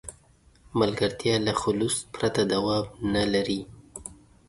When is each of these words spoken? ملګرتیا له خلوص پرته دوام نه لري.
ملګرتیا 0.79 1.35
له 1.45 1.53
خلوص 1.61 1.95
پرته 2.13 2.41
دوام 2.53 2.85
نه 3.13 3.23
لري. 3.33 3.61